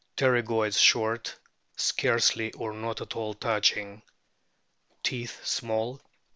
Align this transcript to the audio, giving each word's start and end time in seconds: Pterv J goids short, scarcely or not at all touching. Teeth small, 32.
Pterv 0.17 0.41
J 0.47 0.47
goids 0.47 0.79
short, 0.79 1.35
scarcely 1.75 2.51
or 2.53 2.73
not 2.73 3.01
at 3.01 3.15
all 3.15 3.35
touching. 3.35 4.01
Teeth 5.03 5.45
small, 5.45 5.97
32. 5.97 6.09